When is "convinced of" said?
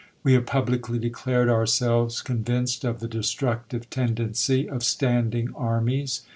2.23-3.01